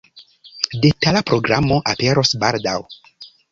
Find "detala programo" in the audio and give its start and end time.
0.85-1.79